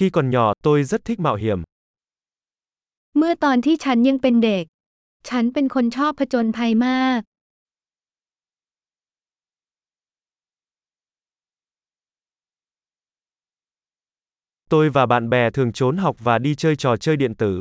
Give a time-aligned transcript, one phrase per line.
[0.00, 1.63] Khi còn nhỏ, tôi rất thích mạo hiểm.
[3.17, 4.65] เมื่อตอนที่ฉันยังเป็นเด็ก
[5.29, 7.19] ฉันเป็นคนชอบผจญภัยมาก
[14.71, 17.53] Tôi và bạn bè thường trốn học và đi chơi trò chơi điện tử.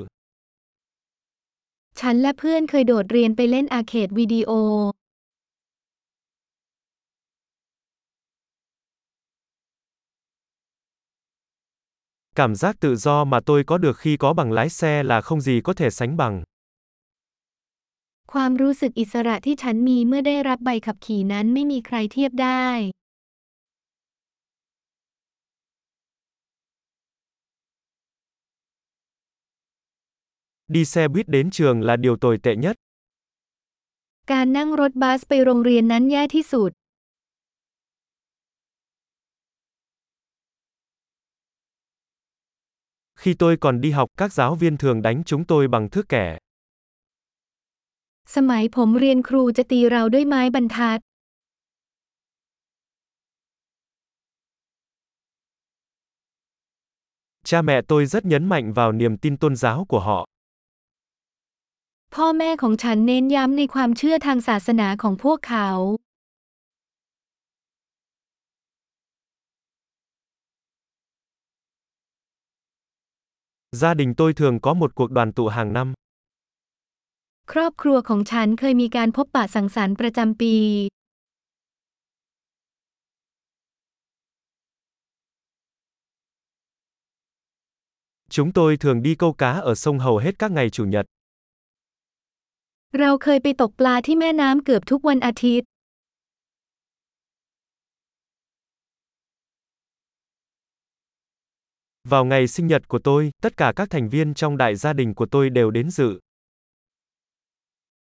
[2.01, 4.51] ฉันและเพื่อนเคยโดดเรียนไปเล่นอาร์เคดวิดีโอ
[12.40, 15.41] Cảm giác tự do mà tôi có được khi có bằng lái xe là không
[15.41, 16.44] gì có thể sánh bằng.
[18.32, 22.68] ความรู้สึกอิสระที่ฉันมีเมื่อได้รับใบขับขี่นั้นไม่มีใครเทียบได้
[30.76, 32.76] Đi xe buýt đến trường là điều tồi tệ nhất.
[34.32, 36.72] การนั่งรถบัสไปโรงเรียนนั้นแย่ที่สุด
[43.20, 46.38] Khi tôi còn đi học, các giáo viên thường đánh chúng tôi bằng thước kẻ.
[48.36, 51.00] สมัยผมเรียนครูจะตีเราด้วยไม้บรรทัด
[57.50, 60.20] Cha mẹ tôi rất nhấn mạnh vào niềm tin tôn giáo của họ.
[62.16, 65.70] พ่อแม่ของฉันเน้นย้ำในความเชื่อทางศาสนาของพวกเขา
[73.81, 75.94] Gia đình tôi thường có một cuộc đoàn tụ hàng năm.
[77.52, 80.56] ครอบครัวของฉันเคยมีการพบปะสังสรรค์ประจำปี
[88.36, 91.06] Chúng tôi thường đi câu cá ở sông hầu hết các ngày chủ nhật.
[93.00, 95.67] เราเคยไปตกปลาที่แม่น้ำเกือบทุกวันอาทิตย์
[102.09, 105.14] Vào ngày sinh nhật của tôi, tất cả các thành viên trong đại gia đình
[105.14, 106.20] của tôi đều đến dự.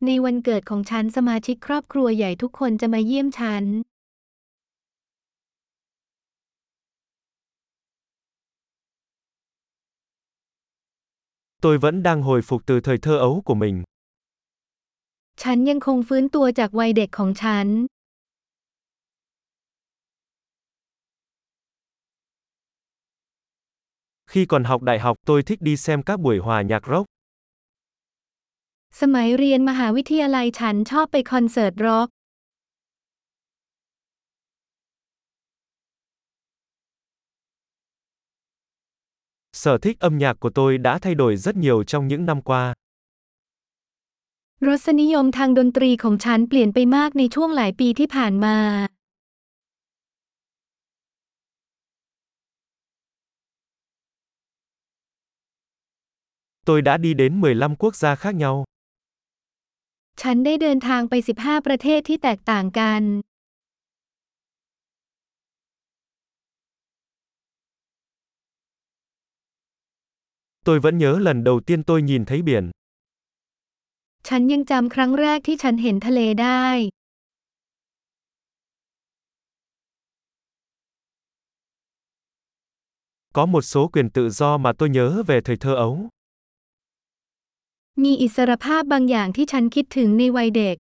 [0.07, 3.65] ในวันเกิดของฉันสมาชิกครอบครัวใหญ่ทุกคนจะมาเยี่ยมฉัน
[11.65, 13.77] Tôi vẫn đang hồi phục từ thời thơ ấu của mình.
[15.43, 17.67] ฉันยังคงฟื้นตัวจากวัยเด็กของฉัน
[24.35, 27.07] Khi còn học đại học, tôi thích đi xem các buổi hòa nhạc rock.
[29.01, 32.09] สมัยเรียนมหาวิทยาลัยฉันชอบไปคอนเสิร์ตร็อก
[39.63, 42.65] Sở thích âm nhạc của tôi đã thay đổi rất nhiều trong những năm qua.
[44.67, 48.57] รสนิยมทางดนตรีของฉันเปลี่ยนไปมากในช่วงหลายปีที่ผ่านมา
[56.67, 58.65] Tôi đã đi đến 15 quốc gia khác nhau.
[60.23, 63.03] ฉันได้เดินทางไป 15 ประเทศที่แตกต่างกัน
[70.65, 72.65] Tôi vẫn nhớ lần đầu tiên tôi nhìn thấy biển.
[74.29, 76.67] ฉันยังจำครั้งแรกที่ฉันเห็นทะเลได้
[83.37, 86.09] Có một số quyền tự do mà tôi nhớ về thời thơ ấu.
[88.04, 90.76] มีอิสรภาพบางอย่างที่ฉันคิดถึงในวัยเด็ก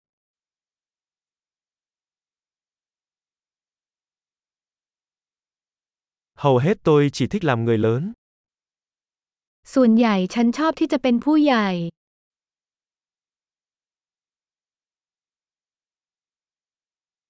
[6.43, 8.01] Hầu hết tôi chỉ thích làm người lớn.
[9.73, 11.69] ส่วนใหญ่ฉันชอบที่จะเป็นผู้ใหญ่